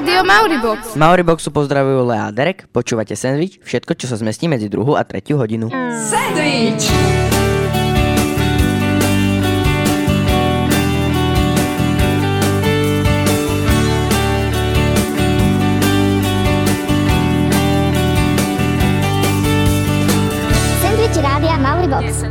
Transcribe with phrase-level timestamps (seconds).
[0.00, 0.96] Rádio Mauribox.
[0.96, 5.36] Mauriboxu pozdravujú Lea a Derek, počúvate sandwich, všetko, čo sa zmestí medzi druhú a tretiu
[5.36, 5.68] hodinu.
[6.08, 6.88] Sandwich!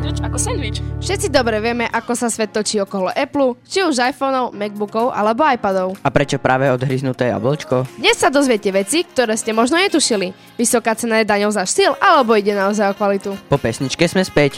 [0.10, 0.78] Sandwich ako sandwich.
[1.00, 6.02] Všetci dobre vieme, ako sa svet točí okolo Apple, či už iPhoneov, Macbookov alebo iPadov.
[6.02, 7.86] A prečo práve odhryznuté jablčko?
[8.02, 10.34] Dnes sa dozviete veci, ktoré ste možno netušili.
[10.58, 13.38] Vysoká cena je daňou za štýl, alebo ide naozaj o kvalitu.
[13.48, 14.58] Po pesničke sme späť.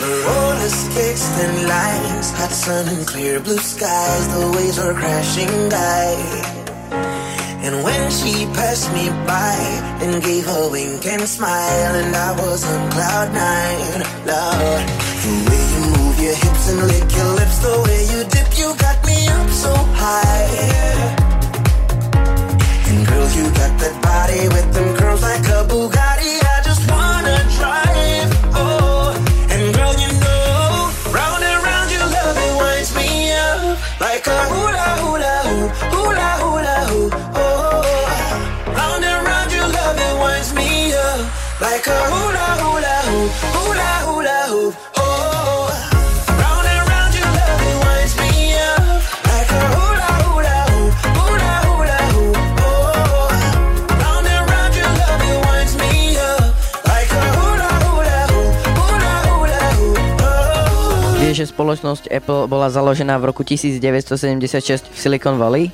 [0.00, 4.24] Roller skates, thin lines, hot sun and clear blue skies.
[4.32, 6.16] The waves were crashing by.
[7.60, 9.60] And when she passed me by
[10.00, 14.00] and gave a wink and smile, and I was on cloud nine,
[14.30, 14.36] The
[15.50, 19.04] way you move your hips and lick your lips, the way you dip, you got
[19.04, 20.46] me up so high.
[22.86, 26.09] And girl, you got that body with them curls like a Bugatti.
[61.40, 65.72] Že spoločnosť Apple bola založená v roku 1976 v Silicon Valley?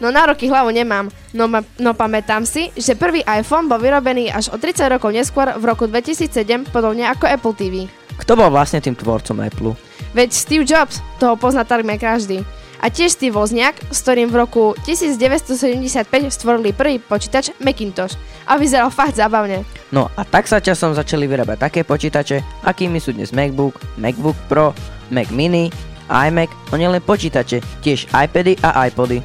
[0.00, 4.32] No na roky hlavu nemám, no, ma, no pamätám si, že prvý iPhone bol vyrobený
[4.32, 7.74] až o 30 rokov neskôr v roku 2007, podobne ako Apple TV.
[8.16, 9.76] Kto bol vlastne tým tvorcom Apple?
[10.16, 12.40] Veď Steve Jobs, toho pozná takmer každý.
[12.80, 18.16] A tiež Steve Wozniak, s ktorým v roku 1975 stvorili prvý počítač Macintosh.
[18.48, 19.68] A vyzeral fakt zábavne.
[19.92, 24.72] No a tak sa časom začali vyrábať také počítače, akými sú dnes MacBook, MacBook Pro,
[25.12, 25.68] Mac Mini,
[26.10, 29.20] iMac, no nielen počítače, tiež iPady a iPody.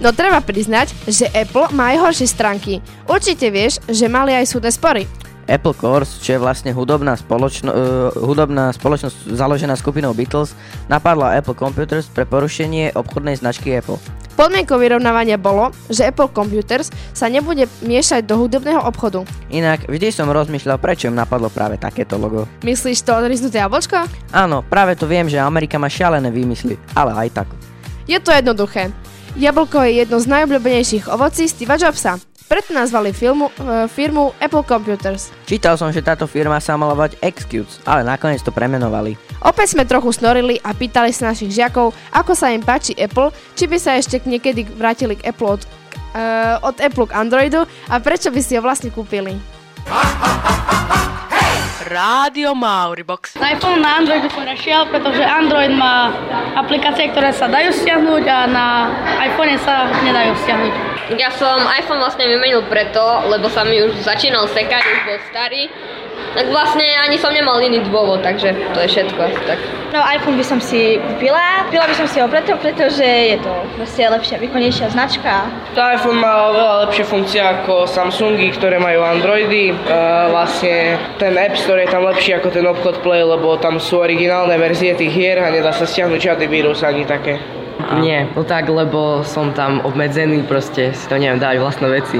[0.00, 2.80] No treba priznať, že Apple má aj horšie stránky.
[3.04, 5.04] Určite vieš, že mali aj súdne spory.
[5.50, 7.76] Apple Corps, čo je vlastne hudobná, spoločno, uh,
[8.14, 10.54] hudobná spoločnosť založená skupinou Beatles,
[10.86, 13.98] napadla Apple Computers pre porušenie obchodnej značky Apple.
[14.38, 19.26] Podmienkou vyrovnávania bolo, že Apple Computers sa nebude miešať do hudobného obchodu.
[19.52, 22.48] Inak vždy som rozmýšľal, prečo im napadlo práve takéto logo.
[22.64, 24.06] Myslíš to odriznuté jablčko?
[24.32, 27.48] Áno, práve to viem, že Amerika má šialené výmysly, ale aj tak.
[28.08, 28.88] Je to jednoduché.
[29.36, 32.29] Jablko je jedno z najobľúbenejších ovocí Steva Jobsa.
[32.50, 35.30] Preto nazvali filmu, e, firmu Apple Computers.
[35.46, 39.14] Čítal som, že táto firma sa mala volať Excuse, ale nakoniec to premenovali.
[39.46, 43.70] Opäť sme trochu snorili a pýtali sa našich žiakov, ako sa im páči Apple, či
[43.70, 48.34] by sa ešte niekedy vrátili k Apple od, uh, od Apple k Androidu a prečo
[48.34, 49.38] by si ho vlastne kúpili.
[51.86, 53.38] Rádio Mauribox.
[53.38, 56.10] Na iPhone na Androidu som nešiel, pretože Android má
[56.58, 58.66] aplikácie, ktoré sa dajú stiahnuť a na
[59.22, 60.89] iPhone sa nedajú stiahnuť.
[61.18, 65.66] Ja som iPhone vlastne vymenil preto, lebo sa mi už začínal sekať, už bol starý.
[66.30, 69.18] Tak vlastne ani som nemal iný dôvod, takže to je všetko.
[69.18, 69.58] asi Tak.
[69.90, 73.50] No iPhone by som si kúpila, kúpila by som si ho preto, pretože je to
[73.74, 75.50] proste lepšia, výkonnejšia značka.
[75.74, 79.74] To iPhone má oveľa lepšie funkcie ako Samsungy, ktoré majú Androidy.
[79.74, 83.98] Uh, vlastne ten App Store je tam lepší ako ten obchod Play, lebo tam sú
[83.98, 87.59] originálne verzie tých hier a nedá sa stiahnuť žiadny vírus ani také.
[88.00, 92.18] Nie, no tak, lebo som tam obmedzený, proste si to neviem dať vlastné veci.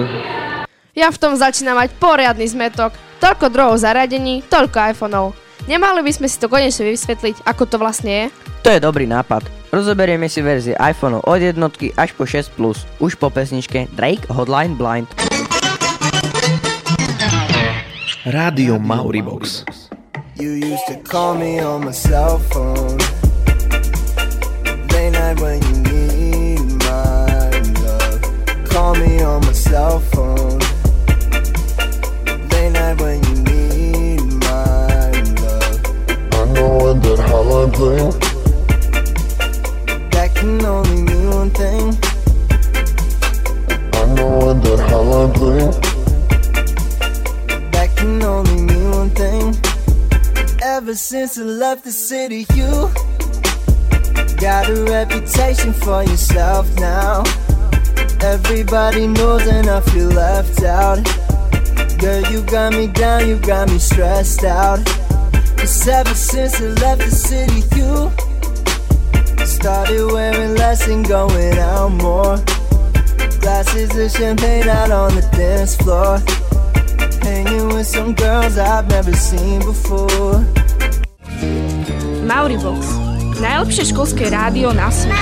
[0.97, 2.93] Ja v tom začínam mať poriadny zmetok.
[3.23, 5.27] Toľko druhov zariadení, toľko iPhoneov.
[5.69, 8.25] Nemali by sme si to konečne vysvetliť, ako to vlastne je?
[8.65, 9.45] To je dobrý nápad.
[9.71, 12.83] Rozoberieme si verzie iPhone od jednotky až po 6 Plus.
[12.99, 15.07] Už po pesničke Drake Hotline Blind.
[18.27, 19.65] Rádio Mauribox.
[20.37, 23.20] You used to call me on my cell phone.
[25.31, 27.51] Night when you need my
[27.85, 28.21] love.
[28.69, 30.59] Call me on my cell phone.
[32.51, 35.79] Late night when you need my love.
[36.33, 38.11] I know when that hotline bling.
[40.11, 41.97] That can only mean one thing.
[43.95, 45.73] I know when that hotline bling.
[47.71, 49.55] That can only mean one thing.
[50.61, 52.45] Ever since I left the city,
[54.41, 57.23] got a reputation for yourself now.
[58.23, 61.05] Everybody knows and I feel left out.
[61.99, 64.83] Girl, you got me down, you got me stressed out.
[65.59, 72.37] Cause ever since I left the city, you started wearing less and going out more.
[73.41, 76.19] Glasses of champagne out on the dance floor.
[77.23, 80.41] Hanging with some girls I've never seen before.
[82.25, 83.10] Mauribox.
[83.41, 85.17] Najlepšie školské rádio na svete.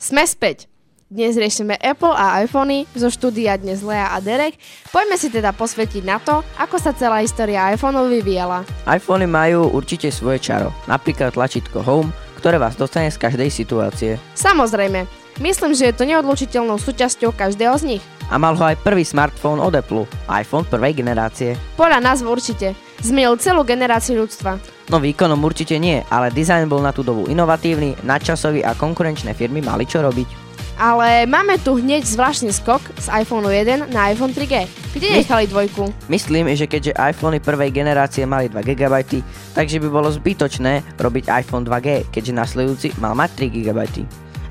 [0.00, 0.64] Sme späť.
[1.12, 4.56] Dnes riešime Apple a iPhony, zo štúdia dnes Lea a Derek.
[4.88, 8.64] Poďme si teda posvetiť na to, ako sa celá história iPhoneov vyvíjala.
[8.88, 14.16] iPhony majú určite svoje čaro, napríklad tlačítko Home, ktoré vás dostane z každej situácie.
[14.32, 15.04] Samozrejme,
[15.44, 18.04] myslím, že je to neodlučiteľnou súčasťou každého z nich.
[18.32, 21.52] A mal ho aj prvý smartfón od Apple, iPhone prvej generácie.
[21.76, 22.85] Podľa nás určite.
[23.00, 24.56] Zmenil celú generáciu ľudstva.
[24.86, 29.58] No výkonom určite nie, ale dizajn bol na tú dobu inovatívny, nadčasový a konkurenčné firmy
[29.58, 30.46] mali čo robiť.
[30.76, 34.68] Ale máme tu hneď zvláštny skok z iPhone 1 na iPhone 3G.
[34.92, 35.88] Kde My- nechali dvojku?
[36.06, 39.24] Myslím, že keďže iPhony prvej generácie mali 2 GB,
[39.56, 43.80] takže by bolo zbytočné robiť iPhone 2G, keďže nasledujúci mal mať 3 GB.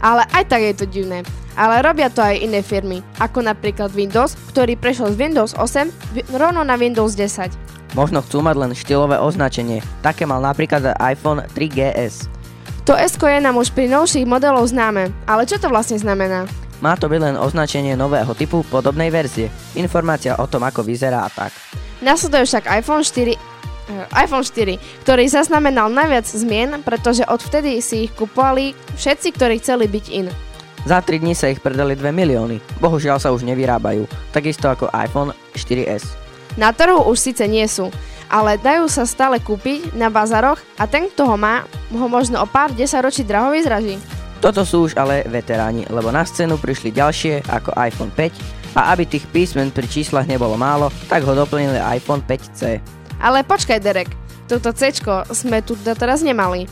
[0.02, 1.22] Ale aj tak je to divné.
[1.56, 6.26] Ale robia to aj iné firmy, ako napríklad Windows, ktorý prešiel z Windows 8 vi-
[6.34, 7.48] rovno na Windows 10.
[7.96, 12.28] Možno chcú mať len štýlové označenie, také mal napríklad iPhone 3GS.
[12.84, 16.44] To S je nám už pri novších modelov známe, ale čo to vlastne znamená?
[16.84, 19.48] Má to byť len označenie nového typu podobnej verzie,
[19.80, 21.56] informácia o tom ako vyzerá a tak.
[22.04, 28.14] Nasleduje však iPhone 4 eh, iPhone 4, ktorý zaznamenal najviac zmien, pretože odvtedy si ich
[28.14, 30.28] kupovali všetci, ktorí chceli byť in.
[30.84, 34.04] Za 3 dní sa ich predali 2 milióny, bohužiaľ sa už nevyrábajú,
[34.36, 36.25] takisto ako iPhone 4S.
[36.56, 37.92] Na trhu už síce nie sú,
[38.32, 42.48] ale dajú sa stále kúpiť na bazaroch a ten, kto ho má, ho možno o
[42.48, 44.00] pár desaťročí draho vyzraží.
[44.40, 49.08] Toto sú už ale veteráni, lebo na scénu prišli ďalšie ako iPhone 5 a aby
[49.08, 52.80] tých písmen pri číslach nebolo málo, tak ho doplnili iPhone 5C.
[53.24, 54.12] Ale počkaj, Derek,
[54.46, 54.92] toto C
[55.32, 56.68] sme tu doteraz nemali.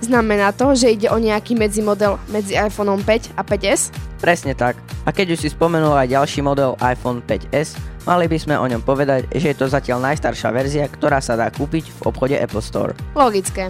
[0.00, 3.92] Znamená to, že ide o nejaký medzimodel medzi iPhoneom 5 a 5S?
[4.16, 4.80] Presne tak.
[5.04, 8.82] A keď už si spomenul aj ďalší model iPhone 5S, mali by sme o ňom
[8.84, 12.92] povedať, že je to zatiaľ najstaršia verzia, ktorá sa dá kúpiť v obchode Apple Store.
[13.16, 13.68] Logické.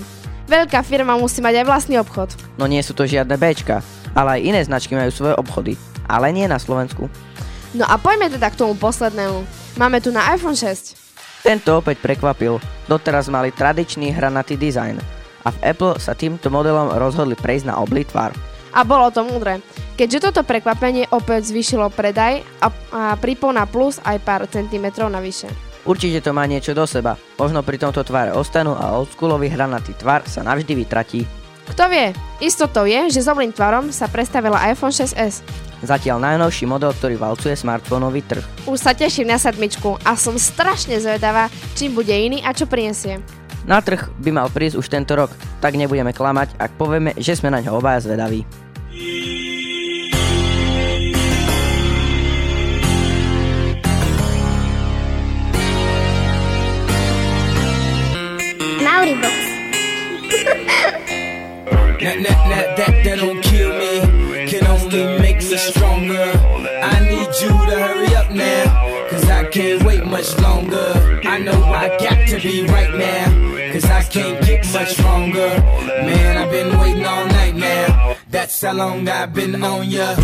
[0.51, 2.35] Veľká firma musí mať aj vlastný obchod.
[2.59, 3.83] No nie sú to žiadne Bčka,
[4.19, 5.79] ale aj iné značky majú svoje obchody,
[6.11, 7.07] ale nie na Slovensku.
[7.71, 9.47] No a poďme teda k tomu poslednému.
[9.79, 11.47] Máme tu na iPhone 6.
[11.47, 12.59] Tento opäť prekvapil,
[12.91, 18.05] doteraz mali tradičný hranatý dizajn a v Apple sa týmto modelom rozhodli prejsť na oblý
[18.05, 18.35] tvar.
[18.71, 19.59] A bolo to múdre,
[19.99, 25.51] keďže toto prekvapenie opäť zvýšilo predaj a, a pripol na plus aj pár centimetrov navyše.
[25.83, 30.23] Určite to má niečo do seba, možno pri tomto tvare ostanú a oldschoolový hranatý tvar
[30.29, 31.25] sa navždy vytratí.
[31.73, 32.11] Kto vie,
[32.43, 35.41] istotou je, že s oblým tvarom sa predstavila iPhone 6s.
[35.81, 38.45] Zatiaľ najnovší model, ktorý valcuje smartfónový trh.
[38.69, 43.40] Už sa teším na sedmičku a som strašne zvedavá, čím bude iný a čo prinesie.
[43.69, 45.31] Na trh by mal prísť už tento rok,
[45.61, 48.45] tak nebudeme klamať, ak povieme, že sme na ňo obaja zvedaví.
[58.81, 59.39] Mauribox.
[62.01, 66.33] That, that, that, that, that don't kill me, can only make me stronger.
[66.81, 68.70] I need you to hurry up now,
[69.51, 71.21] can't wait much longer.
[71.25, 75.49] I know I got to be right now, cause I can't get much stronger.
[76.07, 80.15] Man, I've been waiting all night now, that's how long I've been on ya.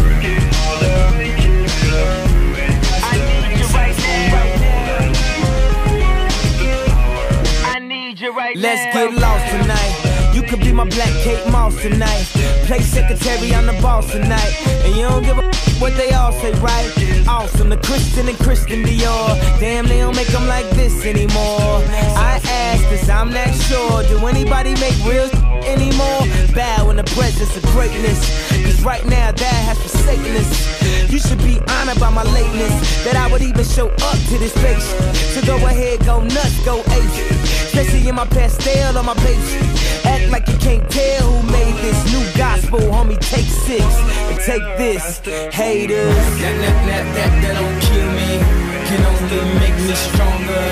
[8.54, 10.05] Let's get lost tonight.
[10.48, 12.24] Could be my black Kate Moss tonight.
[12.66, 14.54] Play secretary, I'm the boss tonight.
[14.84, 15.42] And you don't give a
[15.80, 17.26] what they all say, right?
[17.26, 19.36] Awesome, the Christian and Christian Dior.
[19.58, 21.82] Damn, they don't make them like this anymore.
[22.16, 24.04] I ask, cause I'm not sure.
[24.04, 25.28] Do anybody make real
[25.66, 26.22] anymore?
[26.54, 28.20] Bow in the presence of greatness.
[28.64, 31.10] Cause right now, that has forsaken us.
[31.10, 33.04] You should be honored by my lateness.
[33.04, 34.86] That I would even show up to this place.
[35.34, 37.45] So go ahead, go nuts, go ape.
[37.76, 40.06] Especially in my pastel on my page.
[40.06, 43.20] Act like you can't tell who made this new gospel, homie.
[43.20, 45.18] Take six and take this,
[45.52, 46.08] haters.
[46.40, 48.40] That, that, that, that, that don't kill me,
[48.88, 50.64] can only make me stronger.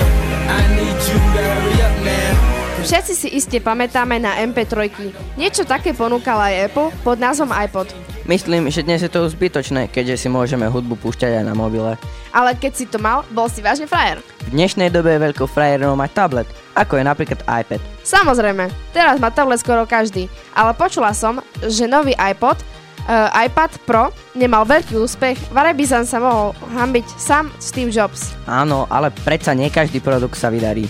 [0.49, 2.54] I need you to hurry up now.
[2.85, 4.93] Všetci si iste pamätáme na MP3.
[5.41, 7.89] Niečo také ponúkal aj Apple pod názvom iPod.
[8.29, 11.97] Myslím, že dnes je to už zbytočné, keďže si môžeme hudbu púšťať aj na mobile.
[12.29, 14.21] Ale keď si to mal, bol si vážne frajer.
[14.45, 17.81] V dnešnej dobe je veľkou frajerom mať tablet, ako je napríklad iPad.
[18.05, 22.61] Samozrejme, teraz má tablet skoro každý, ale počula som, že nový iPod,
[23.09, 28.37] uh, iPad Pro nemal veľký úspech, Varej by som sa mohol hambiť sám Steve Jobs.
[28.45, 30.85] Áno, ale predsa nie každý produkt sa vydarí.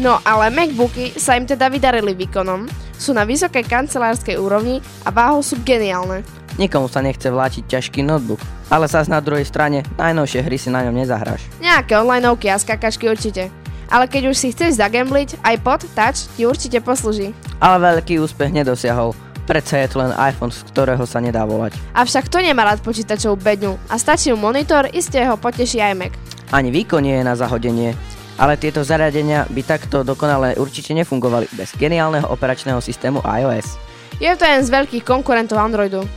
[0.00, 2.64] No ale Macbooky sa im teda vydarili výkonom.
[3.00, 6.20] sú na vysokej kancelárskej úrovni a váhou sú geniálne.
[6.60, 10.84] Nikomu sa nechce vláčiť ťažký notebook, ale sa na druhej strane najnovšie hry si na
[10.84, 11.48] ňom nezahráš.
[11.64, 13.48] Nejaké onlineovky a skakačky určite.
[13.88, 17.32] Ale keď už si chceš zagambliť, iPod Touch ti určite poslúži.
[17.60, 19.16] Ale veľký úspech nedosiahol.
[19.48, 21.74] Predsa je to len iPhone, z ktorého sa nedá volať.
[21.96, 26.12] Avšak to nemá rád počítačovú bedňu a stačí mu monitor, iste ho poteší aj Mac.
[26.52, 27.96] Ani výkon nie je na zahodenie.
[28.40, 33.76] Ale tieto zariadenia by takto dokonale určite nefungovali bez geniálneho operačného systému iOS.
[34.16, 36.08] Je to jeden z veľkých konkurentov Androidu.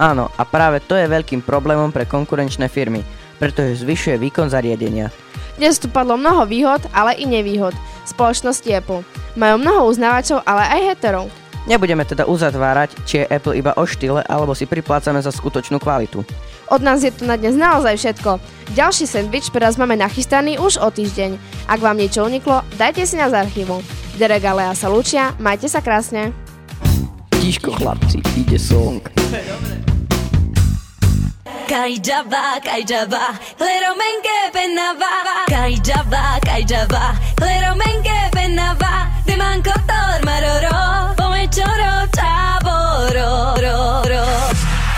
[0.00, 3.04] Áno, a práve to je veľkým problémom pre konkurenčné firmy,
[3.36, 5.12] pretože zvyšuje výkon zariadenia.
[5.60, 7.76] Dnes tu padlo mnoho výhod, ale i nevýhod.
[8.08, 9.04] Spoločnosti Apple.
[9.36, 11.28] Majú mnoho uznávačov, ale aj heterov.
[11.68, 16.24] Nebudeme teda uzatvárať, či je Apple iba o štýle, alebo si priplácame za skutočnú kvalitu.
[16.72, 18.40] Od nás je to na dnes naozaj všetko.
[18.72, 21.36] Ďalší sendvič pre vás máme nachystaný už o týždeň.
[21.68, 23.84] Ak vám niečo uniklo, dajte si nás z archívu.
[24.16, 26.32] Derek a Lea sa lúčia, majte sa krásne.
[27.36, 29.04] Tiško chlapci, ide song.
[31.68, 32.56] Kai java,
[33.60, 35.44] lero menge penava.
[35.52, 39.12] Kai java, lero menge penava.
[39.28, 41.92] Diman kotor maroro, pome choro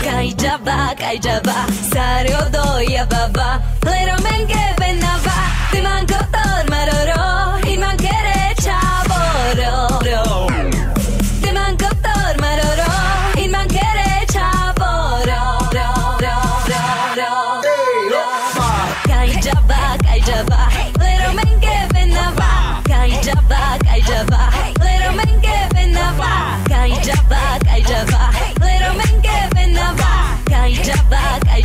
[0.05, 4.74] Kajdaba, kajdaba, sario do jababa Little man gave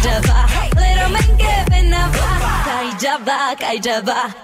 [0.01, 2.13] Kaijaba, little man giving up.
[2.65, 4.35] Kaijaba, Kaijaba.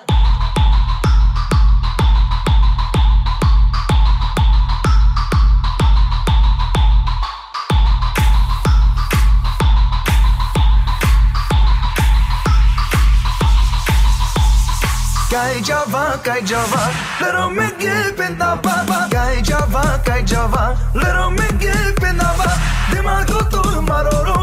[15.30, 19.08] Kai Java, Kai Java, Kai Java, little man give in pinta Baba.
[19.10, 22.48] Kai Java, Kai Java, little Mickey pinta papa.
[22.90, 24.35] Dimago to maroro.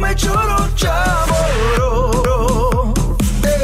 [0.00, 0.94] me çorukça
[1.28, 2.94] moro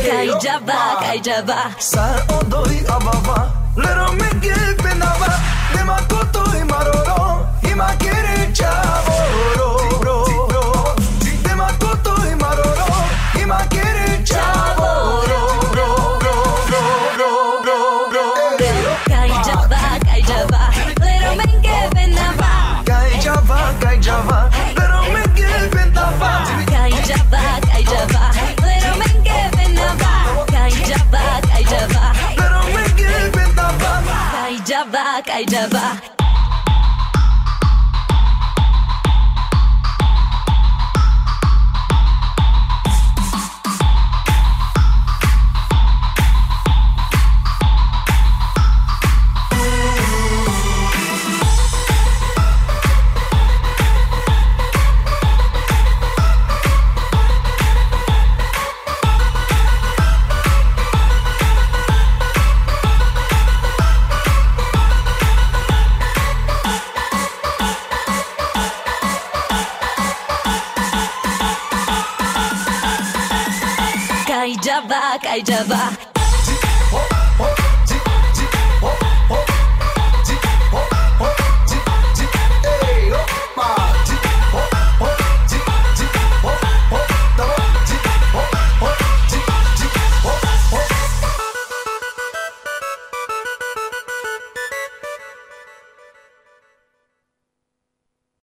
[0.07, 3.39] Kai jaba, kai jaba Sar odoi ababa
[3.77, 5.31] Little me give me nava
[35.45, 36.16] Daba.
[74.67, 76.16] Java, Kai Java.